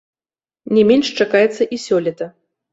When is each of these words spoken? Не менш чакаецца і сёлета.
Не 0.77 0.83
менш 0.93 1.13
чакаецца 1.21 1.71
і 1.77 1.81
сёлета. 1.87 2.25